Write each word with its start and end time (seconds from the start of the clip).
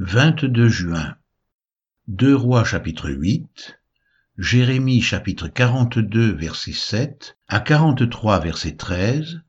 22 0.00 0.68
juin. 0.68 1.16
Deux 2.06 2.36
Rois 2.36 2.62
chapitre 2.62 3.10
8, 3.10 3.80
Jérémie 4.38 5.00
chapitre 5.00 5.48
42 5.48 6.36
verset 6.36 6.72
7 6.72 7.36
à 7.48 7.58
43 7.58 8.38
verset 8.38 8.76
13, 8.76 9.40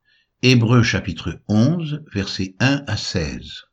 Hébreux 0.41 0.81
chapitre 0.81 1.39
11 1.49 2.03
verset 2.11 2.55
1 2.59 2.83
à 2.87 2.97
16. 2.97 3.65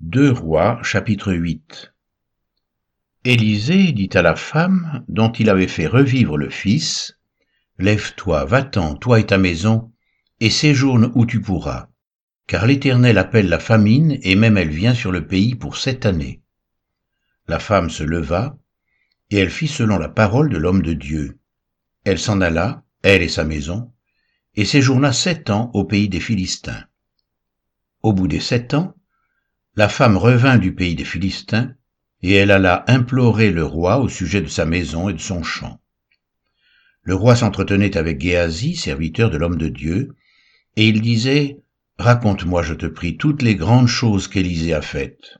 Deux 0.00 0.30
Rois 0.30 0.78
chapitre 0.82 1.32
8 1.32 1.94
Élisée 3.24 3.92
dit 3.92 4.10
à 4.12 4.20
la 4.20 4.36
femme 4.36 5.06
dont 5.08 5.32
il 5.32 5.48
avait 5.48 5.68
fait 5.68 5.86
revivre 5.86 6.36
le 6.36 6.50
fils, 6.50 7.16
Lève-toi, 7.78 8.44
va-t'en, 8.44 8.94
toi 8.94 9.20
et 9.20 9.24
ta 9.24 9.38
maison, 9.38 9.90
et 10.40 10.50
séjourne 10.50 11.10
où 11.14 11.24
tu 11.24 11.40
pourras 11.40 11.88
car 12.46 12.66
l'Éternel 12.66 13.18
appelle 13.18 13.48
la 13.48 13.58
famine, 13.58 14.18
et 14.22 14.36
même 14.36 14.56
elle 14.56 14.70
vient 14.70 14.94
sur 14.94 15.10
le 15.10 15.26
pays 15.26 15.54
pour 15.54 15.76
sept 15.76 16.06
années. 16.06 16.42
La 17.48 17.58
femme 17.58 17.90
se 17.90 18.04
leva, 18.04 18.56
et 19.30 19.38
elle 19.38 19.50
fit 19.50 19.68
selon 19.68 19.98
la 19.98 20.08
parole 20.08 20.48
de 20.48 20.56
l'homme 20.56 20.82
de 20.82 20.92
Dieu. 20.92 21.38
Elle 22.04 22.18
s'en 22.18 22.40
alla, 22.40 22.84
elle 23.02 23.22
et 23.22 23.28
sa 23.28 23.44
maison, 23.44 23.92
et 24.54 24.64
séjourna 24.64 25.12
sept 25.12 25.50
ans 25.50 25.70
au 25.74 25.84
pays 25.84 26.08
des 26.08 26.20
Philistins. 26.20 26.84
Au 28.02 28.12
bout 28.12 28.28
des 28.28 28.40
sept 28.40 28.74
ans, 28.74 28.94
la 29.74 29.88
femme 29.88 30.16
revint 30.16 30.58
du 30.58 30.74
pays 30.74 30.94
des 30.94 31.04
Philistins, 31.04 31.74
et 32.22 32.34
elle 32.34 32.50
alla 32.50 32.84
implorer 32.86 33.50
le 33.50 33.64
roi 33.64 33.98
au 33.98 34.08
sujet 34.08 34.40
de 34.40 34.48
sa 34.48 34.64
maison 34.64 35.08
et 35.08 35.12
de 35.12 35.20
son 35.20 35.42
champ. 35.42 35.80
Le 37.02 37.14
roi 37.14 37.36
s'entretenait 37.36 37.96
avec 37.96 38.20
Géasi, 38.20 38.74
serviteur 38.74 39.30
de 39.30 39.36
l'homme 39.36 39.58
de 39.58 39.68
Dieu, 39.68 40.14
et 40.76 40.88
il 40.88 41.00
disait, 41.00 41.60
Raconte-moi, 41.98 42.62
je 42.62 42.74
te 42.74 42.86
prie, 42.86 43.16
toutes 43.16 43.42
les 43.42 43.54
grandes 43.54 43.88
choses 43.88 44.28
qu'Élisée 44.28 44.74
a 44.74 44.82
faites. 44.82 45.38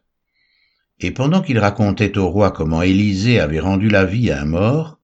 Et 1.01 1.11
pendant 1.11 1.43
qu'il 1.43 1.59
racontait 1.59 2.17
au 2.17 2.29
roi 2.29 2.51
comment 2.51 2.81
Élisée 2.81 3.39
avait 3.41 3.61
rendu 3.61 3.89
la 3.89 4.07
vie 4.07 4.31
à 4.31 4.41
un 4.41 4.47
mort, 4.47 4.99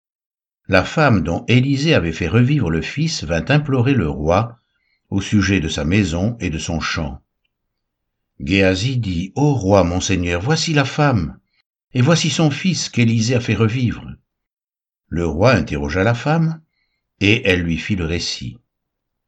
la 0.66 0.84
femme 0.84 1.22
dont 1.22 1.44
Élisée 1.48 1.94
avait 1.94 2.12
fait 2.12 2.28
revivre 2.28 2.70
le 2.70 2.80
fils 2.80 3.24
vint 3.24 3.44
implorer 3.48 3.92
le 3.92 4.08
roi 4.08 4.58
au 5.10 5.20
sujet 5.20 5.60
de 5.60 5.68
sa 5.68 5.84
maison 5.84 6.36
et 6.40 6.48
de 6.48 6.58
son 6.58 6.80
champ. 6.80 7.20
Géasi 8.40 8.96
dit, 8.96 9.32
Ô 9.36 9.52
roi, 9.52 9.84
mon 9.84 10.00
seigneur, 10.00 10.40
voici 10.40 10.72
la 10.72 10.86
femme, 10.86 11.38
et 11.92 12.00
voici 12.00 12.30
son 12.30 12.50
fils 12.50 12.88
qu'Élisée 12.88 13.34
a 13.34 13.40
fait 13.40 13.54
revivre. 13.54 14.06
Le 15.08 15.26
roi 15.26 15.52
interrogea 15.52 16.02
la 16.02 16.14
femme, 16.14 16.62
et 17.20 17.46
elle 17.46 17.60
lui 17.60 17.76
fit 17.76 17.96
le 17.96 18.06
récit. 18.06 18.56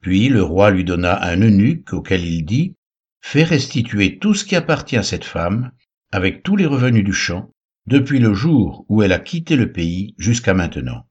Puis 0.05 0.29
le 0.29 0.43
roi 0.43 0.71
lui 0.71 0.85
donna 0.85 1.19
un 1.25 1.41
eunuque 1.41 1.95
auquel 1.95 2.27
il 2.27 2.45
dit, 2.45 2.77
Fais 3.23 3.43
restituer 3.43 4.19
tout 4.19 4.35
ce 4.35 4.45
qui 4.45 4.55
appartient 4.55 4.99
à 4.99 5.03
cette 5.03 5.25
femme, 5.25 5.73
avec 6.13 6.43
tous 6.43 6.57
les 6.57 6.67
revenus 6.67 7.05
du 7.05 7.15
champ, 7.15 7.51
depuis 7.87 8.19
le 8.19 8.35
jour 8.35 8.85
où 8.91 9.03
elle 9.03 9.15
a 9.15 9.19
quitté 9.19 9.57
le 9.57 9.73
pays 9.73 10.15
jusqu'à 10.19 10.53
maintenant. 10.53 11.07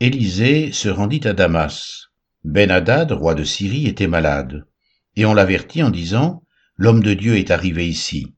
Élisée 0.00 0.70
se 0.70 0.90
rendit 0.90 1.26
à 1.26 1.32
Damas. 1.32 2.10
Ben-Hadad, 2.44 3.10
roi 3.12 3.34
de 3.34 3.42
Syrie, 3.42 3.86
était 3.86 4.06
malade, 4.06 4.66
et 5.16 5.24
on 5.24 5.32
l'avertit 5.32 5.82
en 5.82 5.88
disant, 5.88 6.42
L'homme 6.76 7.02
de 7.02 7.14
Dieu 7.14 7.38
est 7.38 7.50
arrivé 7.50 7.88
ici. 7.88 8.34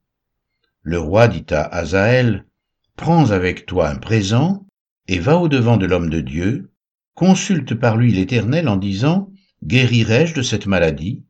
Le 0.83 1.01
roi 1.01 1.27
dit 1.27 1.47
à 1.51 1.62
Azaël, 1.62 2.47
Prends 2.95 3.33
avec 3.33 3.67
toi 3.67 3.89
un 3.89 3.97
présent, 3.97 4.64
et 5.09 5.19
va 5.19 5.39
au-devant 5.39 5.77
de 5.77 5.87
l'homme 5.87 6.09
de 6.09 6.20
Dieu, 6.20 6.70
consulte 7.17 7.75
par 7.75 7.97
lui 7.97 8.12
l'Éternel 8.12 8.69
en 8.69 8.77
disant, 8.77 9.33
Guérirai-je 9.64 10.34
de 10.34 10.42
cette 10.42 10.67
maladie? 10.67 11.25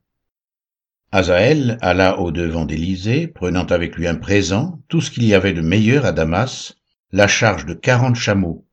Azaël 1.12 1.78
alla 1.80 2.18
au-devant 2.18 2.64
d'Élisée, 2.66 3.28
prenant 3.28 3.64
avec 3.66 3.94
lui 3.96 4.08
un 4.08 4.16
présent, 4.16 4.82
tout 4.88 5.00
ce 5.00 5.12
qu'il 5.12 5.24
y 5.24 5.32
avait 5.32 5.52
de 5.52 5.60
meilleur 5.60 6.04
à 6.04 6.10
Damas, 6.10 6.74
la 7.12 7.28
charge 7.28 7.66
de 7.66 7.72
quarante 7.72 8.16
chameaux. 8.16 8.66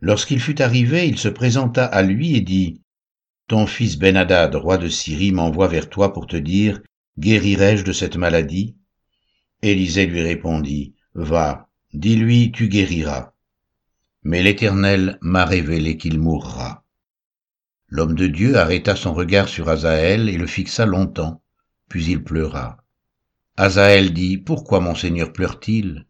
Lorsqu'il 0.00 0.38
fut 0.38 0.60
arrivé, 0.60 1.08
il 1.08 1.18
se 1.18 1.28
présenta 1.28 1.86
à 1.86 2.02
lui 2.02 2.36
et 2.36 2.42
dit, 2.42 2.82
Ton 3.48 3.66
fils 3.66 3.96
Ben-Hadad, 3.98 4.54
roi 4.54 4.76
de 4.76 4.88
Syrie, 4.88 5.32
m'envoie 5.32 5.68
vers 5.68 5.88
toi 5.88 6.12
pour 6.12 6.26
te 6.26 6.36
dire, 6.36 6.82
Guérirai-je 7.18 7.84
de 7.84 7.92
cette 7.92 8.16
maladie? 8.16 8.76
Élisée 9.62 10.06
lui 10.06 10.20
répondit, 10.20 10.94
Va, 11.14 11.70
dis-lui, 11.94 12.52
tu 12.52 12.68
guériras 12.68 13.32
mais 14.22 14.42
l'Éternel 14.42 15.18
m'a 15.20 15.44
révélé 15.44 15.96
qu'il 15.96 16.18
mourra. 16.18 16.84
L'homme 17.88 18.14
de 18.14 18.26
Dieu 18.26 18.56
arrêta 18.56 18.96
son 18.96 19.14
regard 19.14 19.48
sur 19.48 19.68
Azaël 19.68 20.28
et 20.28 20.36
le 20.36 20.46
fixa 20.46 20.84
longtemps, 20.84 21.42
puis 21.88 22.04
il 22.06 22.22
pleura. 22.22 22.84
Azaël 23.56 24.12
dit, 24.12 24.36
Pourquoi 24.36 24.80
mon 24.80 24.94
Seigneur 24.94 25.32
pleure-t-il 25.32 26.06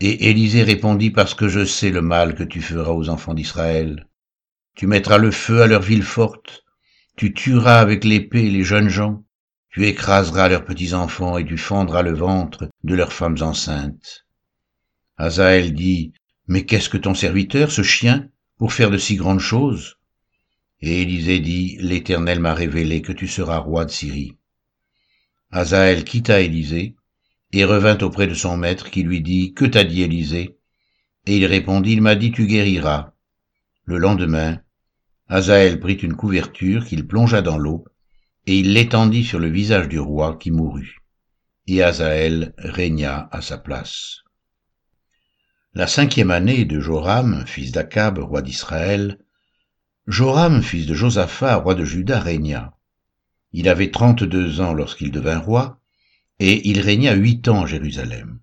Et 0.00 0.28
Élisée 0.30 0.62
répondit, 0.64 1.10
Parce 1.10 1.34
que 1.34 1.48
je 1.48 1.64
sais 1.64 1.90
le 1.90 2.02
mal 2.02 2.34
que 2.34 2.42
tu 2.42 2.60
feras 2.60 2.92
aux 2.92 3.08
enfants 3.08 3.34
d'Israël. 3.34 4.08
Tu 4.74 4.86
mettras 4.86 5.18
le 5.18 5.30
feu 5.30 5.62
à 5.62 5.66
leurs 5.66 5.82
villes 5.82 6.02
fortes, 6.02 6.64
tu 7.16 7.32
tueras 7.32 7.80
avec 7.80 8.04
l'épée 8.04 8.50
les 8.50 8.64
jeunes 8.64 8.88
gens, 8.88 9.24
tu 9.70 9.86
écraseras 9.86 10.48
leurs 10.48 10.64
petits-enfants 10.64 11.38
et 11.38 11.44
tu 11.44 11.56
fendras 11.56 12.02
le 12.02 12.14
ventre 12.14 12.68
de 12.84 12.94
leurs 12.94 13.12
femmes 13.12 13.38
enceintes. 13.40 14.26
Azaël 15.16 15.74
dit, 15.74 16.12
mais 16.48 16.64
qu'est-ce 16.64 16.88
que 16.88 16.96
ton 16.96 17.14
serviteur, 17.14 17.70
ce 17.70 17.82
chien, 17.82 18.28
pour 18.56 18.72
faire 18.72 18.90
de 18.90 18.96
si 18.98 19.16
grandes 19.16 19.38
choses? 19.38 19.98
Et 20.80 21.02
Élisée 21.02 21.40
dit, 21.40 21.76
L'Éternel 21.80 22.40
m'a 22.40 22.54
révélé 22.54 23.02
que 23.02 23.12
tu 23.12 23.28
seras 23.28 23.58
roi 23.58 23.84
de 23.84 23.90
Syrie. 23.90 24.36
Azaël 25.50 26.04
quitta 26.04 26.40
Élisée 26.40 26.96
et 27.52 27.64
revint 27.64 27.98
auprès 27.98 28.26
de 28.26 28.34
son 28.34 28.56
maître 28.56 28.90
qui 28.90 29.02
lui 29.02 29.20
dit, 29.20 29.52
Que 29.52 29.66
t'a 29.66 29.84
dit 29.84 30.02
Élisée? 30.02 30.56
Et 31.26 31.36
il 31.36 31.44
répondit, 31.44 31.92
Il 31.92 32.02
m'a 32.02 32.14
dit, 32.14 32.32
Tu 32.32 32.46
guériras. 32.46 33.12
Le 33.84 33.98
lendemain, 33.98 34.60
Azaël 35.28 35.78
prit 35.78 35.94
une 35.94 36.16
couverture 36.16 36.86
qu'il 36.86 37.06
plongea 37.06 37.42
dans 37.42 37.58
l'eau, 37.58 37.84
et 38.46 38.58
il 38.58 38.72
l'étendit 38.72 39.24
sur 39.24 39.38
le 39.38 39.50
visage 39.50 39.88
du 39.88 39.98
roi 39.98 40.36
qui 40.38 40.50
mourut. 40.50 41.02
Et 41.66 41.82
Azaël 41.82 42.54
régna 42.56 43.28
à 43.32 43.42
sa 43.42 43.58
place. 43.58 44.22
La 45.74 45.86
cinquième 45.86 46.30
année 46.30 46.64
de 46.64 46.80
Joram, 46.80 47.44
fils 47.46 47.72
d'Akab, 47.72 48.18
roi 48.18 48.40
d'Israël, 48.40 49.18
Joram, 50.06 50.62
fils 50.62 50.86
de 50.86 50.94
Josaphat, 50.94 51.56
roi 51.56 51.74
de 51.74 51.84
Juda, 51.84 52.18
régna. 52.18 52.72
Il 53.52 53.68
avait 53.68 53.90
trente-deux 53.90 54.62
ans 54.62 54.72
lorsqu'il 54.72 55.10
devint 55.10 55.38
roi, 55.38 55.78
et 56.38 56.66
il 56.70 56.80
régna 56.80 57.14
huit 57.14 57.48
ans 57.48 57.64
à 57.64 57.66
Jérusalem. 57.66 58.40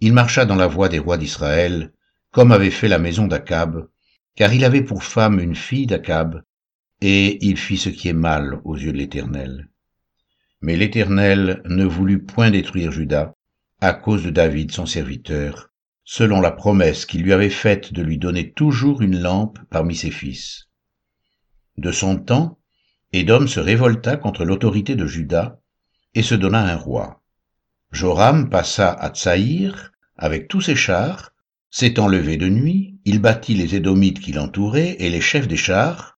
Il 0.00 0.12
marcha 0.12 0.44
dans 0.44 0.54
la 0.54 0.66
voie 0.66 0.90
des 0.90 0.98
rois 0.98 1.16
d'Israël, 1.16 1.94
comme 2.30 2.52
avait 2.52 2.70
fait 2.70 2.88
la 2.88 2.98
maison 2.98 3.26
d'Akab, 3.26 3.88
car 4.34 4.52
il 4.52 4.66
avait 4.66 4.82
pour 4.82 5.02
femme 5.02 5.40
une 5.40 5.56
fille 5.56 5.86
d'Akab, 5.86 6.42
et 7.00 7.42
il 7.46 7.56
fit 7.56 7.78
ce 7.78 7.88
qui 7.88 8.08
est 8.08 8.12
mal 8.12 8.60
aux 8.64 8.76
yeux 8.76 8.92
de 8.92 8.98
l'Éternel. 8.98 9.70
Mais 10.60 10.76
l'Éternel 10.76 11.62
ne 11.64 11.86
voulut 11.86 12.22
point 12.22 12.50
détruire 12.50 12.92
Juda, 12.92 13.34
à 13.80 13.94
cause 13.94 14.24
de 14.24 14.30
David 14.30 14.72
son 14.72 14.84
serviteur, 14.84 15.70
selon 16.04 16.40
la 16.40 16.50
promesse 16.50 17.06
qu'il 17.06 17.22
lui 17.22 17.32
avait 17.32 17.50
faite 17.50 17.92
de 17.92 18.02
lui 18.02 18.18
donner 18.18 18.52
toujours 18.52 19.02
une 19.02 19.18
lampe 19.20 19.58
parmi 19.70 19.96
ses 19.96 20.10
fils. 20.10 20.68
De 21.76 21.90
son 21.92 22.18
temps, 22.18 22.58
Édom 23.12 23.46
se 23.46 23.60
révolta 23.60 24.16
contre 24.16 24.44
l'autorité 24.44 24.96
de 24.96 25.06
Juda 25.06 25.60
et 26.14 26.22
se 26.22 26.34
donna 26.34 26.60
un 26.60 26.76
roi. 26.76 27.22
Joram 27.90 28.50
passa 28.50 28.90
à 28.92 29.10
Tsaïr 29.10 29.92
avec 30.16 30.48
tous 30.48 30.60
ses 30.60 30.76
chars, 30.76 31.32
s'étant 31.70 32.08
levé 32.08 32.36
de 32.36 32.48
nuit, 32.48 32.98
il 33.04 33.20
battit 33.20 33.54
les 33.54 33.74
Édomites 33.74 34.20
qui 34.20 34.32
l'entouraient 34.32 34.96
et 34.98 35.10
les 35.10 35.20
chefs 35.20 35.48
des 35.48 35.56
chars, 35.56 36.18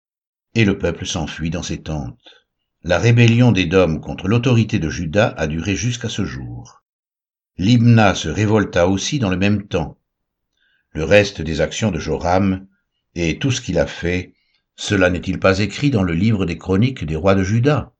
et 0.53 0.65
le 0.65 0.77
peuple 0.77 1.05
s'enfuit 1.05 1.49
dans 1.49 1.63
ses 1.63 1.81
tentes. 1.81 2.17
La 2.83 2.99
rébellion 2.99 3.51
d'Édom 3.51 3.99
contre 3.99 4.27
l'autorité 4.27 4.79
de 4.79 4.89
Juda 4.89 5.33
a 5.37 5.47
duré 5.47 5.75
jusqu'à 5.75 6.09
ce 6.09 6.25
jour. 6.25 6.83
Libna 7.57 8.15
se 8.15 8.27
révolta 8.27 8.87
aussi 8.87 9.17
dans 9.17 9.29
le 9.29 9.37
même 9.37 9.67
temps. 9.67 9.97
Le 10.91 11.05
reste 11.05 11.41
des 11.41 11.61
actions 11.61 11.89
de 11.89 11.99
Joram 11.99 12.67
et 13.15 13.39
tout 13.39 13.51
ce 13.51 13.61
qu'il 13.61 13.79
a 13.79 13.87
fait, 13.87 14.33
cela 14.75 15.09
n'est-il 15.09 15.39
pas 15.39 15.59
écrit 15.59 15.89
dans 15.89 16.03
le 16.03 16.13
livre 16.13 16.45
des 16.45 16.57
chroniques 16.57 17.05
des 17.05 17.15
rois 17.15 17.33
de 17.33 17.43
Juda? 17.43 17.93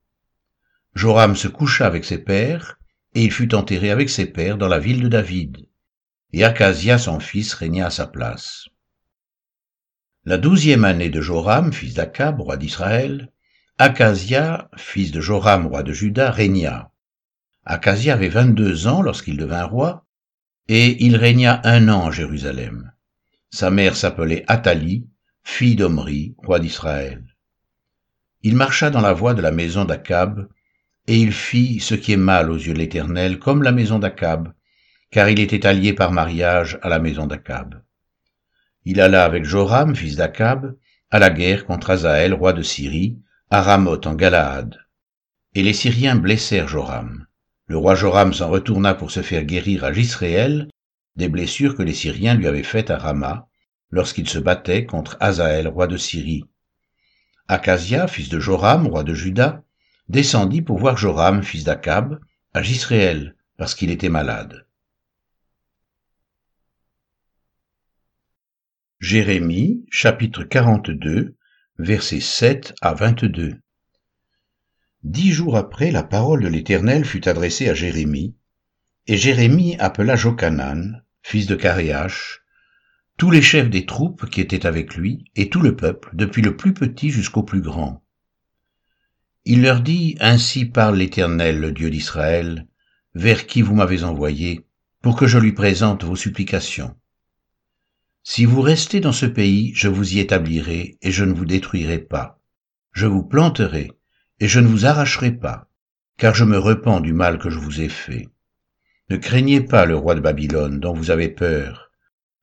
Joram 0.93 1.37
se 1.37 1.47
coucha 1.47 1.87
avec 1.87 2.03
ses 2.03 2.17
pères, 2.17 2.77
et 3.13 3.23
il 3.23 3.31
fut 3.31 3.55
enterré 3.55 3.91
avec 3.91 4.09
ses 4.09 4.25
pères 4.25 4.57
dans 4.57 4.67
la 4.67 4.79
ville 4.79 5.01
de 5.01 5.07
David. 5.07 5.67
Et 6.33 6.43
Acasia 6.43 6.97
son 6.97 7.21
fils 7.21 7.53
régna 7.53 7.87
à 7.87 7.89
sa 7.89 8.07
place. 8.07 8.67
La 10.25 10.37
douzième 10.37 10.83
année 10.83 11.09
de 11.09 11.21
Joram, 11.21 11.71
fils 11.71 11.93
d'Akab, 11.93 12.41
roi 12.41 12.57
d'Israël, 12.57 13.31
Acasia, 13.77 14.69
fils 14.75 15.11
de 15.11 15.21
Joram, 15.21 15.67
roi 15.67 15.83
de 15.83 15.93
Juda, 15.93 16.29
régna. 16.29 16.91
Acasia 17.65 18.13
avait 18.13 18.29
vingt-deux 18.29 18.85
ans 18.87 19.01
lorsqu'il 19.01 19.37
devint 19.37 19.63
roi, 19.63 20.05
et 20.67 21.03
il 21.03 21.15
régna 21.15 21.61
un 21.63 21.89
an 21.89 22.07
à 22.07 22.11
Jérusalem. 22.11 22.91
Sa 23.49 23.71
mère 23.71 23.95
s'appelait 23.95 24.43
Athalie, 24.47 25.07
fille 25.43 25.75
d'Omri, 25.75 26.35
roi 26.37 26.59
d'Israël. 26.59 27.23
il 28.43 28.55
marcha 28.55 28.91
dans 28.91 29.01
la 29.01 29.13
voie 29.13 29.33
de 29.33 29.41
la 29.41 29.51
maison 29.51 29.85
d'Akab, 29.85 30.47
et 31.07 31.17
il 31.17 31.31
fit 31.31 31.79
ce 31.79 31.95
qui 31.95 32.13
est 32.13 32.17
mal 32.17 32.51
aux 32.51 32.57
yeux 32.57 32.73
de 32.73 32.79
l'Éternel, 32.79 33.39
comme 33.39 33.63
la 33.63 33.71
maison 33.71 33.97
d'Akab, 33.97 34.53
car 35.09 35.29
il 35.29 35.39
était 35.39 35.65
allié 35.65 35.93
par 35.93 36.11
mariage 36.11 36.77
à 36.83 36.89
la 36.89 36.99
maison 36.99 37.25
d'Akab. 37.25 37.81
Il 38.83 39.01
alla 39.01 39.25
avec 39.25 39.45
Joram, 39.45 39.95
fils 39.95 40.15
d'Akab, 40.15 40.75
à 41.09 41.17
la 41.17 41.31
guerre 41.31 41.65
contre 41.65 41.89
Azaël, 41.89 42.33
roi 42.33 42.53
de 42.53 42.61
Syrie, 42.61 43.17
à 43.49 43.61
Ramoth 43.61 44.05
en 44.05 44.13
Galaad. 44.13 44.77
Et 45.55 45.63
les 45.63 45.73
Syriens 45.73 46.15
blessèrent 46.15 46.67
Joram. 46.67 47.25
Le 47.67 47.77
roi 47.77 47.95
Joram 47.95 48.33
s'en 48.33 48.49
retourna 48.49 48.93
pour 48.93 49.09
se 49.09 49.21
faire 49.21 49.43
guérir 49.43 49.83
à 49.83 49.91
Gisréel 49.91 50.69
des 51.15 51.29
blessures 51.29 51.75
que 51.75 51.83
les 51.83 51.93
Syriens 51.93 52.35
lui 52.35 52.47
avaient 52.47 52.61
faites 52.61 52.91
à 52.91 52.97
Rama, 52.97 53.47
lorsqu'il 53.89 54.29
se 54.29 54.37
battait 54.37 54.85
contre 54.85 55.17
Azaël, 55.19 55.67
roi 55.67 55.87
de 55.87 55.97
Syrie. 55.97 56.45
Acasia, 57.47 58.07
fils 58.07 58.29
de 58.29 58.39
Joram, 58.39 58.87
roi 58.87 59.03
de 59.03 59.13
Juda, 59.13 59.63
descendit 60.09 60.61
pour 60.61 60.77
voir 60.77 60.97
Joram, 60.97 61.41
fils 61.41 61.63
d'Akab, 61.63 62.19
à 62.53 62.61
Gisréel, 62.61 63.35
parce 63.57 63.73
qu'il 63.73 63.91
était 63.91 64.09
malade. 64.09 64.67
Jérémie, 68.99 69.85
chapitre 69.89 70.43
42, 70.43 71.35
versets 71.77 72.19
7 72.19 72.75
à 72.81 72.93
22. 72.93 73.59
Dix 75.05 75.33
jours 75.33 75.55
après, 75.55 75.91
la 75.91 76.01
parole 76.01 76.41
de 76.41 76.47
l'Éternel 76.47 77.05
fut 77.05 77.29
adressée 77.29 77.69
à 77.69 77.75
Jérémie, 77.75 78.33
et 79.05 79.17
Jérémie 79.17 79.75
appela 79.77 80.15
Jochanan, 80.15 81.03
fils 81.21 81.45
de 81.45 81.53
Caréach, 81.53 82.41
tous 83.15 83.29
les 83.29 83.43
chefs 83.43 83.69
des 83.69 83.85
troupes 83.85 84.27
qui 84.27 84.41
étaient 84.41 84.65
avec 84.65 84.95
lui, 84.95 85.25
et 85.35 85.49
tout 85.49 85.61
le 85.61 85.75
peuple, 85.75 86.09
depuis 86.13 86.41
le 86.41 86.57
plus 86.57 86.73
petit 86.73 87.11
jusqu'au 87.11 87.43
plus 87.43 87.61
grand. 87.61 88.03
Il 89.45 89.61
leur 89.61 89.81
dit, 89.81 90.17
Ainsi 90.21 90.65
parle 90.65 90.97
l'Éternel, 90.97 91.59
le 91.59 91.71
Dieu 91.71 91.91
d'Israël, 91.91 92.65
vers 93.13 93.45
qui 93.45 93.61
vous 93.61 93.75
m'avez 93.75 94.03
envoyé, 94.03 94.65
pour 95.03 95.15
que 95.15 95.27
je 95.27 95.37
lui 95.37 95.51
présente 95.51 96.03
vos 96.03 96.15
supplications. 96.15 96.95
Si 98.23 98.43
vous 98.43 98.61
restez 98.61 99.01
dans 99.01 99.11
ce 99.11 99.27
pays, 99.27 99.71
je 99.75 99.87
vous 99.87 100.15
y 100.15 100.19
établirai, 100.19 100.97
et 101.03 101.11
je 101.11 101.25
ne 101.25 101.33
vous 101.33 101.45
détruirai 101.45 101.99
pas. 101.99 102.41
Je 102.91 103.05
vous 103.05 103.21
planterai, 103.21 103.91
et 104.39 104.47
je 104.47 104.59
ne 104.59 104.67
vous 104.67 104.85
arracherai 104.85 105.31
pas, 105.31 105.69
car 106.17 106.35
je 106.35 106.43
me 106.43 106.57
repens 106.57 106.99
du 106.99 107.13
mal 107.13 107.37
que 107.37 107.49
je 107.49 107.59
vous 107.59 107.81
ai 107.81 107.89
fait. 107.89 108.27
Ne 109.09 109.17
craignez 109.17 109.61
pas 109.61 109.85
le 109.85 109.95
roi 109.95 110.15
de 110.15 110.19
Babylone, 110.19 110.79
dont 110.79 110.93
vous 110.93 111.11
avez 111.11 111.29
peur. 111.29 111.91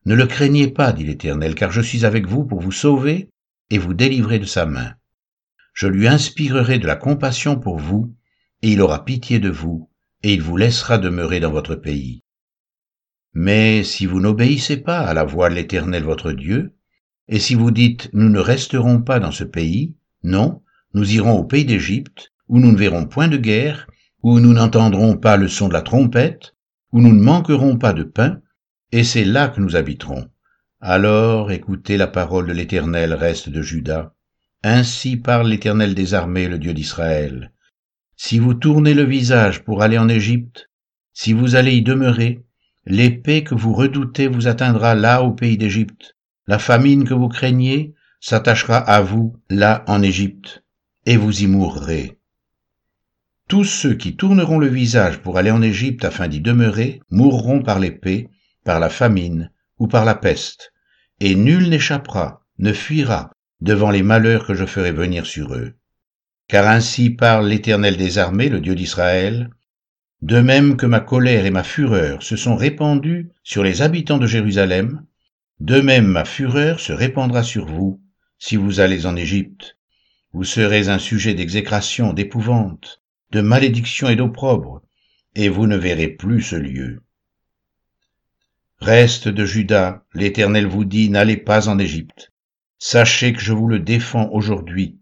Ne 0.04 0.14
le 0.14 0.26
craignez 0.26 0.68
pas, 0.68 0.92
dit 0.92 1.04
l'Éternel, 1.04 1.54
car 1.54 1.70
je 1.70 1.80
suis 1.80 2.04
avec 2.04 2.26
vous 2.26 2.44
pour 2.44 2.60
vous 2.60 2.72
sauver 2.72 3.30
et 3.70 3.78
vous 3.78 3.94
délivrer 3.94 4.38
de 4.38 4.44
sa 4.44 4.66
main. 4.66 4.94
Je 5.74 5.86
lui 5.86 6.06
inspirerai 6.06 6.78
de 6.78 6.86
la 6.86 6.96
compassion 6.96 7.58
pour 7.58 7.78
vous, 7.78 8.14
et 8.62 8.72
il 8.72 8.80
aura 8.80 9.04
pitié 9.04 9.38
de 9.38 9.50
vous, 9.50 9.90
et 10.22 10.34
il 10.34 10.42
vous 10.42 10.56
laissera 10.56 10.98
demeurer 10.98 11.40
dans 11.40 11.50
votre 11.50 11.74
pays. 11.74 12.22
Mais 13.34 13.82
si 13.82 14.06
vous 14.06 14.20
n'obéissez 14.20 14.76
pas 14.76 15.00
à 15.00 15.14
la 15.14 15.24
voix 15.24 15.48
de 15.48 15.54
l'Éternel 15.54 16.04
votre 16.04 16.32
Dieu, 16.32 16.74
et 17.28 17.38
si 17.38 17.54
vous 17.54 17.70
dites 17.70 18.10
nous 18.12 18.28
ne 18.28 18.40
resterons 18.40 19.00
pas 19.00 19.20
dans 19.20 19.32
ce 19.32 19.44
pays, 19.44 19.96
non, 20.22 20.62
nous 20.94 21.14
irons 21.14 21.38
au 21.38 21.44
pays 21.44 21.64
d'Égypte, 21.64 22.32
où 22.48 22.58
nous 22.58 22.72
ne 22.72 22.76
verrons 22.76 23.06
point 23.06 23.28
de 23.28 23.36
guerre, 23.36 23.86
où 24.22 24.40
nous 24.40 24.52
n'entendrons 24.52 25.16
pas 25.16 25.36
le 25.36 25.48
son 25.48 25.68
de 25.68 25.72
la 25.72 25.82
trompette, 25.82 26.54
où 26.92 27.00
nous 27.00 27.14
ne 27.14 27.22
manquerons 27.22 27.76
pas 27.76 27.92
de 27.92 28.02
pain, 28.02 28.40
et 28.92 29.04
c'est 29.04 29.24
là 29.24 29.48
que 29.48 29.60
nous 29.60 29.76
habiterons. 29.76 30.28
Alors 30.80 31.50
écoutez 31.50 31.96
la 31.96 32.08
parole 32.08 32.46
de 32.46 32.52
l'Éternel 32.52 33.14
reste 33.14 33.48
de 33.48 33.62
Juda. 33.62 34.14
Ainsi 34.62 35.16
parle 35.16 35.48
l'Éternel 35.48 35.94
des 35.94 36.14
armées, 36.14 36.48
le 36.48 36.58
Dieu 36.58 36.74
d'Israël. 36.74 37.52
Si 38.16 38.38
vous 38.38 38.54
tournez 38.54 38.94
le 38.94 39.04
visage 39.04 39.64
pour 39.64 39.82
aller 39.82 39.98
en 39.98 40.08
Égypte, 40.08 40.70
si 41.12 41.32
vous 41.32 41.56
allez 41.56 41.72
y 41.72 41.82
demeurer, 41.82 42.44
L'épée 42.84 43.44
que 43.44 43.54
vous 43.54 43.74
redoutez 43.74 44.26
vous 44.26 44.48
atteindra 44.48 44.96
là 44.96 45.22
au 45.22 45.32
pays 45.32 45.56
d'Égypte. 45.56 46.16
La 46.48 46.58
famine 46.58 47.04
que 47.04 47.14
vous 47.14 47.28
craignez 47.28 47.94
s'attachera 48.18 48.76
à 48.76 49.00
vous 49.00 49.36
là 49.48 49.84
en 49.86 50.02
Égypte, 50.02 50.64
et 51.06 51.16
vous 51.16 51.42
y 51.42 51.46
mourrez. 51.46 52.18
Tous 53.48 53.64
ceux 53.64 53.94
qui 53.94 54.16
tourneront 54.16 54.58
le 54.58 54.68
visage 54.68 55.18
pour 55.18 55.36
aller 55.36 55.50
en 55.50 55.62
Égypte 55.62 56.04
afin 56.04 56.28
d'y 56.28 56.40
demeurer 56.40 57.00
mourront 57.10 57.62
par 57.62 57.78
l'épée, 57.78 58.28
par 58.64 58.80
la 58.80 58.88
famine 58.88 59.50
ou 59.78 59.88
par 59.88 60.04
la 60.04 60.14
peste, 60.14 60.72
et 61.20 61.34
nul 61.34 61.68
n'échappera, 61.68 62.44
ne 62.58 62.72
fuira 62.72 63.32
devant 63.60 63.90
les 63.90 64.02
malheurs 64.02 64.46
que 64.46 64.54
je 64.54 64.64
ferai 64.64 64.92
venir 64.92 65.26
sur 65.26 65.54
eux. 65.54 65.74
Car 66.48 66.66
ainsi 66.66 67.10
parle 67.10 67.48
l'Éternel 67.48 67.96
des 67.96 68.18
armées, 68.18 68.48
le 68.48 68.60
Dieu 68.60 68.74
d'Israël, 68.74 69.50
de 70.20 70.40
même 70.40 70.76
que 70.76 70.86
ma 70.86 71.00
colère 71.00 71.46
et 71.46 71.50
ma 71.50 71.64
fureur 71.64 72.22
se 72.22 72.36
sont 72.36 72.54
répandues 72.54 73.30
sur 73.42 73.64
les 73.64 73.82
habitants 73.82 74.18
de 74.18 74.26
Jérusalem, 74.26 75.04
de 75.60 75.80
même 75.80 76.06
ma 76.06 76.24
fureur 76.24 76.80
se 76.80 76.92
répandra 76.92 77.42
sur 77.42 77.66
vous, 77.66 78.00
si 78.38 78.56
vous 78.56 78.80
allez 78.80 79.06
en 79.06 79.16
Égypte. 79.16 79.76
Vous 80.32 80.44
serez 80.44 80.88
un 80.88 80.98
sujet 80.98 81.34
d'exécration, 81.34 82.12
d'épouvante, 82.12 83.02
de 83.32 83.42
malédiction 83.42 84.08
et 84.08 84.16
d'opprobre, 84.16 84.82
et 85.34 85.48
vous 85.48 85.66
ne 85.66 85.76
verrez 85.76 86.08
plus 86.08 86.40
ce 86.42 86.56
lieu. 86.56 87.02
Reste 88.80 89.28
de 89.28 89.44
Juda, 89.44 90.04
l'Éternel 90.14 90.66
vous 90.66 90.84
dit, 90.84 91.10
n'allez 91.10 91.36
pas 91.36 91.68
en 91.68 91.78
Égypte. 91.78 92.32
Sachez 92.78 93.32
que 93.32 93.40
je 93.40 93.52
vous 93.52 93.68
le 93.68 93.78
défends 93.78 94.28
aujourd'hui. 94.32 94.98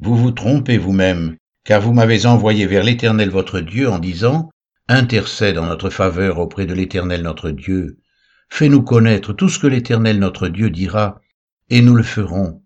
Vous 0.00 0.16
vous 0.16 0.30
trompez 0.30 0.78
vous-même, 0.78 1.36
car 1.64 1.80
vous 1.80 1.92
m'avez 1.92 2.26
envoyé 2.26 2.66
vers 2.66 2.84
l'Éternel 2.84 3.30
votre 3.30 3.60
Dieu 3.60 3.88
en 3.88 3.98
disant, 3.98 4.50
Intercède 4.86 5.58
en 5.58 5.66
notre 5.66 5.90
faveur 5.90 6.38
auprès 6.38 6.64
de 6.64 6.74
l'Éternel 6.74 7.22
notre 7.22 7.50
Dieu, 7.50 7.98
fais-nous 8.48 8.82
connaître 8.82 9.32
tout 9.32 9.48
ce 9.48 9.58
que 9.58 9.66
l'Éternel 9.66 10.18
notre 10.18 10.48
Dieu 10.48 10.70
dira, 10.70 11.20
et 11.70 11.82
nous 11.82 11.94
le 11.94 12.02
ferons. 12.02 12.62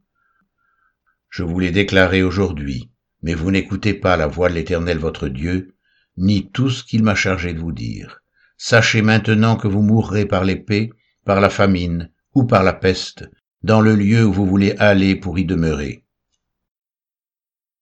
Je 1.33 1.45
vous 1.45 1.59
l'ai 1.59 1.71
déclaré 1.71 2.23
aujourd'hui, 2.23 2.91
mais 3.23 3.33
vous 3.33 3.51
n'écoutez 3.51 3.95
pas 3.95 4.19
la 4.19 4.27
voix 4.27 4.51
de 4.51 4.55
l'Éternel 4.55 4.99
votre 4.99 5.29
Dieu, 5.29 5.75
ni 6.19 6.51
tout 6.51 6.69
ce 6.69 6.85
qu'il 6.85 7.03
m'a 7.03 7.15
chargé 7.15 7.55
de 7.55 7.59
vous 7.59 7.73
dire. 7.73 8.21
Sachez 8.59 9.01
maintenant 9.01 9.57
que 9.57 9.67
vous 9.67 9.81
mourrez 9.81 10.27
par 10.27 10.45
l'épée, 10.45 10.91
par 11.25 11.41
la 11.41 11.49
famine 11.49 12.11
ou 12.35 12.45
par 12.45 12.63
la 12.63 12.75
peste, 12.75 13.31
dans 13.63 13.81
le 13.81 13.95
lieu 13.95 14.27
où 14.27 14.31
vous 14.31 14.45
voulez 14.45 14.73
aller 14.73 15.17
pour 15.17 15.39
y 15.39 15.47
demeurer. 15.47 16.05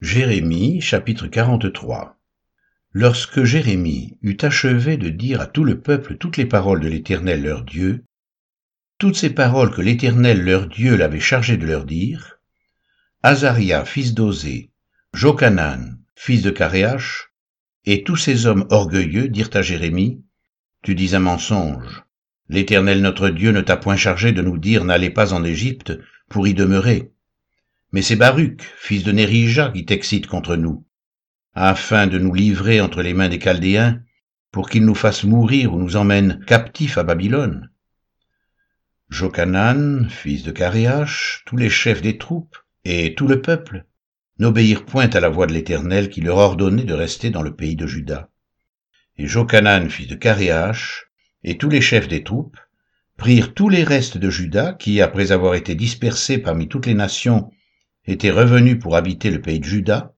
Jérémie 0.00 0.80
chapitre 0.80 1.26
43 1.26 2.20
Lorsque 2.92 3.42
Jérémie 3.42 4.16
eut 4.22 4.38
achevé 4.42 4.96
de 4.96 5.08
dire 5.08 5.40
à 5.40 5.48
tout 5.48 5.64
le 5.64 5.80
peuple 5.80 6.18
toutes 6.18 6.36
les 6.36 6.46
paroles 6.46 6.78
de 6.78 6.88
l'Éternel 6.88 7.42
leur 7.42 7.64
Dieu, 7.64 8.04
toutes 8.98 9.16
ces 9.16 9.30
paroles 9.30 9.74
que 9.74 9.82
l'Éternel 9.82 10.44
leur 10.44 10.68
Dieu 10.68 10.94
l'avait 10.94 11.18
chargé 11.18 11.56
de 11.56 11.66
leur 11.66 11.84
dire, 11.84 12.39
Azaria, 13.22 13.84
fils 13.84 14.14
d'Osée, 14.14 14.70
Jochanan, 15.12 15.98
fils 16.14 16.40
de 16.40 16.50
Caréach, 16.50 17.28
et 17.84 18.02
tous 18.02 18.16
ces 18.16 18.46
hommes 18.46 18.66
orgueilleux 18.70 19.28
dirent 19.28 19.50
à 19.52 19.60
Jérémie, 19.60 20.24
Tu 20.82 20.94
dis 20.94 21.14
un 21.14 21.18
mensonge. 21.18 22.02
L'Éternel 22.48 23.02
notre 23.02 23.28
Dieu 23.28 23.52
ne 23.52 23.60
t'a 23.60 23.76
point 23.76 23.96
chargé 23.96 24.32
de 24.32 24.40
nous 24.40 24.56
dire 24.56 24.86
N'allez 24.86 25.10
pas 25.10 25.34
en 25.34 25.44
Égypte 25.44 25.92
pour 26.30 26.48
y 26.48 26.54
demeurer. 26.54 27.12
Mais 27.92 28.00
c'est 28.00 28.16
Baruch, 28.16 28.62
fils 28.78 29.02
de 29.04 29.12
Nérija, 29.12 29.68
qui 29.68 29.84
t'excite 29.84 30.26
contre 30.26 30.56
nous, 30.56 30.86
afin 31.52 32.06
de 32.06 32.18
nous 32.18 32.32
livrer 32.32 32.80
entre 32.80 33.02
les 33.02 33.12
mains 33.12 33.28
des 33.28 33.38
Chaldéens, 33.38 34.00
pour 34.50 34.70
qu'ils 34.70 34.86
nous 34.86 34.94
fassent 34.94 35.24
mourir 35.24 35.74
ou 35.74 35.78
nous 35.78 35.96
emmènent 35.96 36.42
captifs 36.46 36.96
à 36.96 37.02
Babylone. 37.02 37.70
Jochanan, 39.10 40.08
fils 40.08 40.42
de 40.42 40.52
Caréach, 40.52 41.42
tous 41.44 41.58
les 41.58 41.68
chefs 41.68 42.00
des 42.00 42.16
troupes 42.16 42.56
et 42.84 43.14
tout 43.14 43.26
le 43.26 43.42
peuple 43.42 43.84
n'obéirent 44.38 44.86
point 44.86 45.10
à 45.10 45.20
la 45.20 45.28
voix 45.28 45.46
de 45.46 45.52
l'Éternel 45.52 46.08
qui 46.08 46.20
leur 46.20 46.38
ordonnait 46.38 46.84
de 46.84 46.94
rester 46.94 47.30
dans 47.30 47.42
le 47.42 47.54
pays 47.54 47.76
de 47.76 47.86
Juda. 47.86 48.30
Et 49.18 49.26
Jochanan, 49.26 49.90
fils 49.90 50.06
de 50.06 50.14
Caréach, 50.14 51.10
et 51.44 51.58
tous 51.58 51.68
les 51.68 51.80
chefs 51.80 52.08
des 52.08 52.24
troupes 52.24 52.56
prirent 53.16 53.52
tous 53.52 53.68
les 53.68 53.84
restes 53.84 54.16
de 54.16 54.30
Juda 54.30 54.72
qui, 54.72 55.02
après 55.02 55.30
avoir 55.30 55.54
été 55.54 55.74
dispersés 55.74 56.38
parmi 56.38 56.68
toutes 56.68 56.86
les 56.86 56.94
nations 56.94 57.50
étaient 58.06 58.30
revenus 58.30 58.78
pour 58.78 58.96
habiter 58.96 59.30
le 59.30 59.42
pays 59.42 59.60
de 59.60 59.64
Juda, 59.64 60.14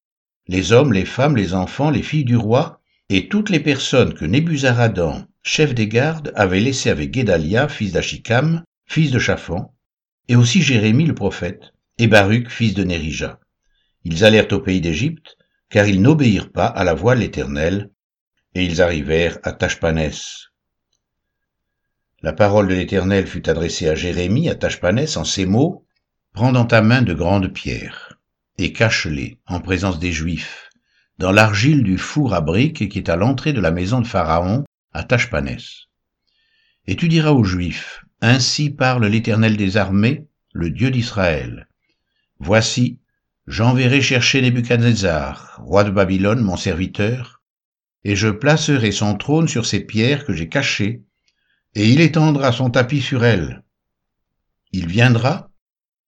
les 0.47 0.73
hommes, 0.73 0.92
les 0.92 1.04
femmes, 1.04 1.37
les 1.37 1.54
enfants, 1.54 1.90
les 1.90 2.02
filles 2.02 2.25
du 2.25 2.37
roi, 2.37 2.81
et 3.09 3.28
toutes 3.28 3.50
les 3.50 3.61
personnes 3.61 4.14
que 4.14 4.25
Nébuzaradan, 4.25 5.26
chef 5.42 5.75
des 5.75 5.88
gardes, 5.88 6.33
avait 6.37 6.61
laissées 6.61 6.90
avec 6.90 7.11
Guédalia, 7.11 7.69
fils 7.69 7.92
d'Achikam, 7.92 8.62
fils 8.87 9.11
de 9.11 9.19
Chaphan, 9.19 9.75
et 10.28 10.37
aussi 10.37 10.62
Jérémie 10.62 11.07
le 11.07 11.14
prophète, 11.14 11.72
et 11.99 12.06
Baruch, 12.06 12.49
fils 12.49 12.75
de 12.75 12.84
Nérija. 12.84 13.38
Ils 14.04 14.25
allèrent 14.25 14.52
au 14.52 14.61
pays 14.61 14.80
d'Égypte, 14.80 15.37
car 15.70 15.87
ils 15.87 16.02
n'obéirent 16.02 16.50
pas 16.50 16.66
à 16.66 16.84
la 16.84 16.94
voix 16.94 17.14
de 17.14 17.20
l'Éternel, 17.20 17.90
et 18.54 18.64
ils 18.64 18.82
arrivèrent 18.82 19.38
à 19.42 19.52
Tachpanès. 19.52 20.49
La 22.22 22.32
parole 22.32 22.68
de 22.68 22.75
l'Éternel 22.75 23.26
fut 23.26 23.49
adressée 23.49 23.88
à 23.88 23.94
Jérémie 23.94 24.49
à 24.49 24.54
Tachpanès 24.54 25.16
en 25.16 25.25
ces 25.25 25.46
mots, 25.46 25.87
Prends 26.34 26.52
dans 26.52 26.64
ta 26.64 26.80
main 26.80 27.02
de 27.02 27.12
grandes 27.12 27.52
pierres. 27.52 28.18
et 28.56 28.72
cache-les 28.72 29.38
en 29.46 29.61
présence 29.61 29.99
des 29.99 30.12
Juifs, 30.12 30.70
dans 31.18 31.30
l'argile 31.32 31.82
du 31.82 31.99
four 31.99 32.32
à 32.32 32.40
briques 32.40 32.88
qui 32.88 32.99
est 32.99 33.08
à 33.11 33.16
l'entrée 33.16 33.52
de 33.52 33.61
la 33.61 33.70
maison 33.70 34.00
de 34.00 34.06
Pharaon 34.06 34.64
à 34.92 35.04
Tachpanès. 35.04 35.88
Et 36.87 36.96
tu 36.96 37.08
diras 37.08 37.32
aux 37.32 37.44
Juifs, 37.44 38.02
Ainsi 38.20 38.70
parle 38.70 39.06
l'Éternel 39.06 39.56
des 39.56 39.76
armées, 39.76 40.26
le 40.52 40.70
Dieu 40.70 40.90
d'Israël. 40.90 41.66
Voici, 42.44 42.99
j'enverrai 43.46 44.02
chercher 44.02 44.42
Nebuchadnezzar, 44.42 45.61
roi 45.62 45.84
de 45.84 45.92
Babylone, 45.92 46.40
mon 46.40 46.56
serviteur, 46.56 47.40
et 48.02 48.16
je 48.16 48.26
placerai 48.26 48.90
son 48.90 49.16
trône 49.16 49.46
sur 49.46 49.64
ces 49.64 49.78
pierres 49.78 50.25
que 50.25 50.32
j'ai 50.32 50.49
cachées, 50.49 51.04
et 51.76 51.88
il 51.88 52.00
étendra 52.00 52.50
son 52.50 52.68
tapis 52.68 53.00
sur 53.00 53.25
elles. 53.25 53.62
Il 54.72 54.88
viendra, 54.88 55.52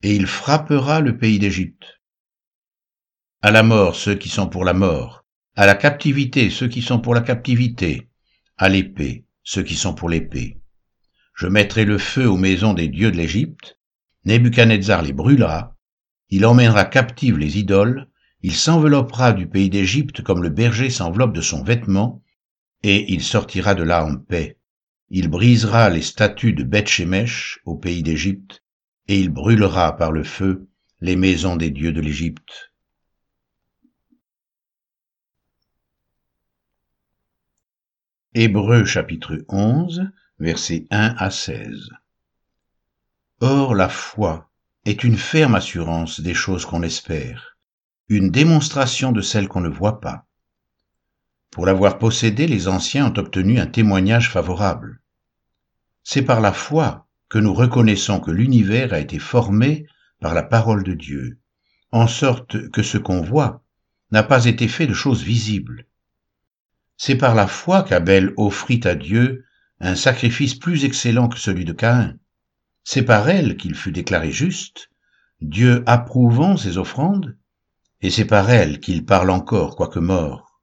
et 0.03 0.17
il 0.17 0.27
frappera 0.27 0.99
le 0.99 1.17
pays 1.17 1.39
d'Égypte. 1.39 2.01
À 3.41 3.53
la 3.53 3.63
mort 3.63 3.95
ceux 3.95 4.17
qui 4.17 4.29
sont 4.29 4.49
pour 4.49 4.65
la 4.65 4.75
mort, 4.75 5.25
à 5.55 5.67
la 5.67 5.77
captivité 5.77 6.51
ceux 6.51 6.67
qui 6.67 6.83
sont 6.83 6.99
pour 6.99 7.15
la 7.15 7.21
captivité, 7.21 8.09
à 8.57 8.69
l'épée 8.69 9.25
ceux 9.45 9.63
qui 9.63 9.77
sont 9.77 9.95
pour 9.95 10.09
l'épée. 10.09 10.59
Je 11.33 11.47
mettrai 11.47 11.85
le 11.85 11.99
feu 11.99 12.29
aux 12.29 12.37
maisons 12.37 12.75
des 12.75 12.89
dieux 12.89 13.13
de 13.13 13.19
l'Égypte, 13.19 13.79
Nebuchadnezzar 14.25 15.03
les 15.03 15.13
brûlera, 15.13 15.74
il 16.37 16.45
emmènera 16.47 16.85
captives 16.85 17.39
les 17.39 17.59
idoles, 17.61 18.09
il 18.43 18.57
s'enveloppera 18.57 19.33
du 19.33 19.47
pays 19.47 19.71
d'Égypte 19.71 20.21
comme 20.21 20.43
le 20.43 20.49
berger 20.49 20.91
s'enveloppe 20.91 21.33
de 21.33 21.41
son 21.41 21.63
vêtement, 21.63 22.25
et 22.83 23.13
il 23.13 23.23
sortira 23.23 23.77
de 23.77 23.85
là 23.85 24.05
en 24.05 24.17
paix. 24.17 24.59
Il 25.11 25.29
brisera 25.29 25.91
les 25.91 26.03
statues 26.03 26.53
de 26.53 26.65
Beth-Shemesh 26.65 27.61
au 27.67 27.77
pays 27.77 28.03
d'Égypte, 28.03 28.65
et 29.07 29.21
il 29.21 29.29
brûlera 29.29 29.97
par 29.97 30.11
le 30.11 30.25
feu 30.25 30.67
les 31.01 31.15
maisons 31.15 31.55
des 31.55 31.71
dieux 31.71 31.93
de 31.93 32.01
l'Égypte. 32.01 32.73
Hébreux 38.35 38.85
chapitre 38.85 39.45
11, 39.49 40.11
versets 40.41 40.89
1 40.91 41.15
à 41.17 41.31
16. 41.31 41.91
Or 43.39 43.77
la 43.77 43.89
foi 43.89 44.51
est 44.85 45.05
une 45.05 45.17
ferme 45.17 45.55
assurance 45.55 46.21
des 46.21 46.35
choses 46.35 46.67
qu'on 46.67 46.83
espère, 46.83 47.57
une 48.09 48.31
démonstration 48.31 49.13
de 49.13 49.23
celles 49.23 49.49
qu'on 49.49 49.61
ne 49.61 49.69
voit 49.69 50.01
pas. 50.01 50.27
Pour 51.51 51.67
l'avoir 51.67 51.99
possédée, 51.99 52.47
les 52.47 52.69
anciens 52.69 53.07
ont 53.07 53.19
obtenu 53.19 53.59
un 53.59 53.67
témoignage 53.67 54.31
favorable. 54.31 55.01
C'est 56.03 56.23
par 56.23 56.41
la 56.41 56.53
foi 56.53 57.07
que 57.29 57.39
nous 57.39 57.55
reconnaissons 57.55 58.21
que 58.21 58.31
l'univers 58.31 58.93
a 58.93 58.99
été 58.99 59.19
formé 59.19 59.87
par 60.21 60.35
la 60.35 60.43
parole 60.43 60.85
de 60.85 60.95
Dieu, 60.95 61.39
en 61.93 62.07
sorte 62.07 62.71
que 62.71 62.83
ce 62.83 62.99
qu'on 62.99 63.23
voit 63.23 63.63
n'a 64.11 64.23
pas 64.23 64.45
été 64.45 64.69
fait 64.69 64.87
de 64.87 64.95
choses 64.95 65.23
visibles. 65.23 65.87
C'est 66.97 67.17
par 67.17 67.35
la 67.35 67.47
foi 67.47 67.83
qu'Abel 67.83 68.33
offrit 68.37 68.81
à 68.85 68.95
Dieu 68.95 69.45
un 69.81 69.97
sacrifice 69.97 70.55
plus 70.55 70.85
excellent 70.85 71.29
que 71.29 71.39
celui 71.39 71.65
de 71.65 71.73
Caïn. 71.73 72.19
C'est 72.85 73.03
par 73.03 73.29
elle 73.29 73.57
qu'il 73.57 73.75
fut 73.75 73.93
déclaré 73.93 74.31
juste, 74.31 74.91
Dieu 75.41 75.83
approuvant 75.87 76.57
ses 76.57 76.79
offrandes, 76.79 77.37
et 78.03 78.11
c'est 78.11 78.27
par 78.27 78.51
elle 78.51 78.79
qu'il 78.79 79.05
parle 79.05 79.31
encore, 79.31 79.75
quoique 79.75 79.99
mort. 79.99 80.61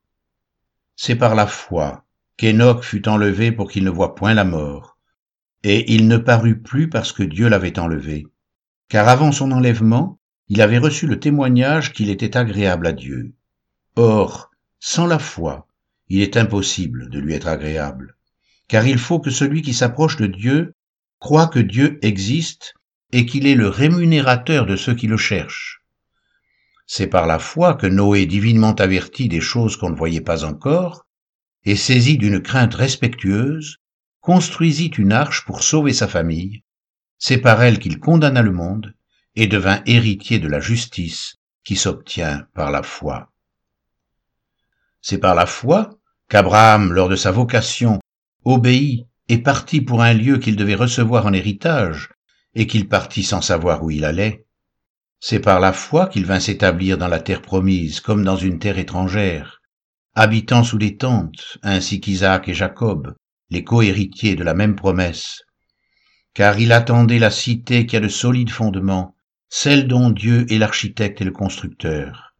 C'est 0.95 1.15
par 1.15 1.35
la 1.35 1.47
foi 1.47 2.05
qu'Enoch 2.37 2.83
fut 2.83 3.09
enlevé 3.09 3.51
pour 3.51 3.69
qu'il 3.69 3.83
ne 3.83 3.89
voie 3.89 4.15
point 4.15 4.33
la 4.33 4.45
mort, 4.45 4.97
et 5.63 5.93
il 5.93 6.07
ne 6.07 6.17
parut 6.17 6.61
plus 6.61 6.89
parce 6.89 7.11
que 7.11 7.23
Dieu 7.23 7.49
l'avait 7.49 7.79
enlevé, 7.79 8.27
car 8.87 9.09
avant 9.09 9.31
son 9.31 9.51
enlèvement, 9.51 10.19
il 10.47 10.61
avait 10.61 10.77
reçu 10.77 11.07
le 11.07 11.19
témoignage 11.19 11.91
qu'il 11.91 12.09
était 12.09 12.37
agréable 12.37 12.87
à 12.87 12.93
Dieu. 12.93 13.33
Or, 13.95 14.51
sans 14.79 15.07
la 15.07 15.19
foi, 15.19 15.67
il 16.07 16.21
est 16.21 16.37
impossible 16.37 17.09
de 17.09 17.19
lui 17.19 17.33
être 17.33 17.47
agréable 17.47 18.15
car 18.71 18.87
il 18.87 18.97
faut 18.97 19.19
que 19.19 19.31
celui 19.31 19.63
qui 19.63 19.73
s'approche 19.73 20.15
de 20.15 20.27
Dieu 20.27 20.75
croit 21.21 21.47
que 21.47 21.59
Dieu 21.59 21.99
existe 22.01 22.73
et 23.11 23.27
qu'il 23.27 23.45
est 23.45 23.55
le 23.55 23.69
rémunérateur 23.69 24.65
de 24.65 24.75
ceux 24.75 24.95
qui 24.95 25.05
le 25.05 25.17
cherchent. 25.17 25.83
C'est 26.87 27.07
par 27.07 27.27
la 27.27 27.37
foi 27.37 27.75
que 27.75 27.85
Noé, 27.85 28.25
divinement 28.25 28.73
averti 28.73 29.29
des 29.29 29.39
choses 29.39 29.77
qu'on 29.77 29.91
ne 29.91 29.95
voyait 29.95 30.19
pas 30.19 30.43
encore, 30.43 31.05
et 31.63 31.75
saisi 31.75 32.17
d'une 32.17 32.41
crainte 32.41 32.73
respectueuse, 32.73 33.77
construisit 34.19 34.87
une 34.97 35.11
arche 35.11 35.45
pour 35.45 35.63
sauver 35.63 35.93
sa 35.93 36.07
famille. 36.07 36.63
C'est 37.19 37.37
par 37.37 37.61
elle 37.61 37.77
qu'il 37.77 37.99
condamna 37.99 38.41
le 38.41 38.51
monde 38.51 38.95
et 39.35 39.45
devint 39.45 39.83
héritier 39.85 40.39
de 40.39 40.47
la 40.47 40.59
justice 40.59 41.35
qui 41.63 41.75
s'obtient 41.75 42.47
par 42.55 42.71
la 42.71 42.81
foi. 42.81 43.31
C'est 45.01 45.19
par 45.19 45.35
la 45.35 45.45
foi 45.45 45.91
qu'Abraham, 46.29 46.91
lors 46.91 47.09
de 47.09 47.15
sa 47.15 47.31
vocation, 47.31 47.99
obéit 48.43 49.05
et 49.31 49.38
partit 49.38 49.79
pour 49.79 50.01
un 50.01 50.13
lieu 50.13 50.39
qu'il 50.39 50.57
devait 50.57 50.75
recevoir 50.75 51.25
en 51.25 51.31
héritage, 51.31 52.09
et 52.53 52.67
qu'il 52.67 52.89
partit 52.89 53.23
sans 53.23 53.39
savoir 53.39 53.81
où 53.81 53.89
il 53.89 54.03
allait. 54.03 54.45
C'est 55.21 55.39
par 55.39 55.61
la 55.61 55.71
foi 55.71 56.07
qu'il 56.07 56.25
vint 56.25 56.41
s'établir 56.41 56.97
dans 56.97 57.07
la 57.07 57.21
terre 57.21 57.41
promise, 57.41 58.01
comme 58.01 58.25
dans 58.25 58.35
une 58.35 58.59
terre 58.59 58.77
étrangère, 58.77 59.61
habitant 60.15 60.65
sous 60.65 60.77
des 60.77 60.97
tentes, 60.97 61.59
ainsi 61.63 62.01
qu'Isaac 62.01 62.50
et 62.50 62.53
Jacob, 62.53 63.15
les 63.50 63.63
cohéritiers 63.63 64.35
de 64.35 64.43
la 64.43 64.53
même 64.53 64.75
promesse. 64.75 65.43
Car 66.33 66.59
il 66.59 66.73
attendait 66.73 67.17
la 67.17 67.31
cité 67.31 67.85
qui 67.85 67.95
a 67.95 68.01
de 68.01 68.09
solides 68.09 68.50
fondements, 68.50 69.15
celle 69.47 69.88
dont 69.88 70.09
Dieu 70.09 70.45
est 70.51 70.57
l'architecte 70.57 71.21
et 71.21 71.25
le 71.25 71.31
constructeur. 71.31 72.35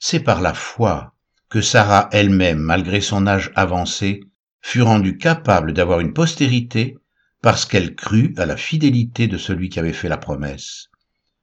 C'est 0.00 0.24
par 0.24 0.40
la 0.40 0.54
foi 0.54 1.14
que 1.48 1.60
Sarah 1.60 2.08
elle-même, 2.10 2.58
malgré 2.58 3.00
son 3.00 3.28
âge 3.28 3.52
avancé, 3.54 4.22
fut 4.66 4.80
rendue 4.80 5.18
capable 5.18 5.74
d'avoir 5.74 6.00
une 6.00 6.14
postérité 6.14 6.96
parce 7.42 7.66
qu'elle 7.66 7.94
crut 7.94 8.36
à 8.38 8.46
la 8.46 8.56
fidélité 8.56 9.26
de 9.26 9.36
celui 9.36 9.68
qui 9.68 9.78
avait 9.78 9.92
fait 9.92 10.08
la 10.08 10.16
promesse. 10.16 10.88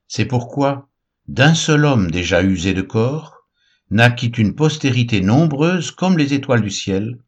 C'est 0.08 0.24
pourquoi, 0.24 0.88
d'un 1.28 1.54
seul 1.54 1.84
homme 1.84 2.10
déjà 2.10 2.42
usé 2.42 2.74
de 2.74 2.82
corps, 2.82 3.46
naquit 3.90 4.26
une 4.26 4.56
postérité 4.56 5.20
nombreuse 5.20 5.92
comme 5.92 6.18
les 6.18 6.34
étoiles 6.34 6.62
du 6.62 6.70
ciel, 6.70 7.20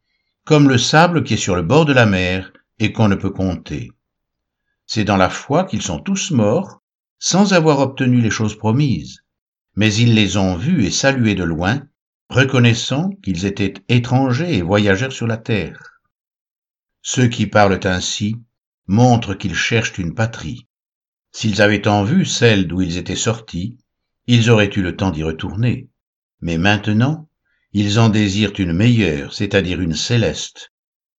comme 0.44 0.68
le 0.68 0.78
sable 0.78 1.22
qui 1.22 1.34
est 1.34 1.44
sur 1.46 1.54
le 1.54 1.62
bord 1.62 1.84
de 1.84 1.92
la 1.92 2.06
mer 2.06 2.52
et 2.80 2.92
qu'on 2.92 3.06
ne 3.06 3.14
peut 3.14 3.30
compter. 3.30 3.92
C'est 4.86 5.04
dans 5.04 5.16
la 5.16 5.30
foi 5.30 5.62
qu'ils 5.62 5.80
sont 5.80 6.00
tous 6.00 6.32
morts, 6.32 6.82
sans 7.20 7.52
avoir 7.52 7.78
obtenu 7.78 8.20
les 8.20 8.30
choses 8.30 8.58
promises, 8.58 9.20
mais 9.76 9.94
ils 9.94 10.14
les 10.14 10.38
ont 10.38 10.56
vus 10.56 10.84
et 10.84 10.90
salués 10.90 11.36
de 11.36 11.44
loin, 11.44 11.86
reconnaissant 12.34 13.10
qu'ils 13.22 13.46
étaient 13.46 13.74
étrangers 13.88 14.56
et 14.56 14.62
voyageurs 14.62 15.12
sur 15.12 15.28
la 15.28 15.36
terre. 15.36 16.00
Ceux 17.00 17.28
qui 17.28 17.46
parlent 17.46 17.78
ainsi 17.84 18.36
montrent 18.88 19.34
qu'ils 19.34 19.54
cherchent 19.54 19.98
une 19.98 20.14
patrie. 20.14 20.66
S'ils 21.30 21.62
avaient 21.62 21.86
en 21.86 22.02
vue 22.02 22.24
celle 22.24 22.66
d'où 22.66 22.82
ils 22.82 22.96
étaient 22.96 23.14
sortis, 23.14 23.78
ils 24.26 24.50
auraient 24.50 24.70
eu 24.74 24.82
le 24.82 24.96
temps 24.96 25.12
d'y 25.12 25.22
retourner. 25.22 25.88
Mais 26.40 26.58
maintenant, 26.58 27.28
ils 27.72 28.00
en 28.00 28.08
désirent 28.08 28.58
une 28.58 28.72
meilleure, 28.72 29.32
c'est-à-dire 29.32 29.80
une 29.80 29.94
céleste. 29.94 30.72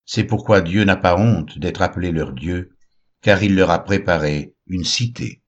C'est 0.04 0.24
pourquoi 0.24 0.60
Dieu 0.60 0.84
n'a 0.84 0.96
pas 0.96 1.16
honte 1.18 1.58
d'être 1.58 1.80
appelé 1.80 2.12
leur 2.12 2.32
Dieu, 2.32 2.76
car 3.22 3.42
il 3.42 3.54
leur 3.54 3.70
a 3.70 3.82
préparé 3.82 4.54
une 4.66 4.84
cité. 4.84 5.40